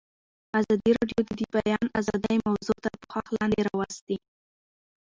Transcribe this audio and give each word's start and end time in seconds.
ازادي 0.59 0.91
راډیو 0.97 1.19
د 1.25 1.29
د 1.39 1.41
بیان 1.57 1.85
آزادي 1.99 2.35
موضوع 2.47 2.77
تر 2.83 2.93
پوښښ 3.01 3.25
لاندې 3.37 3.59
راوستې. 3.67 4.15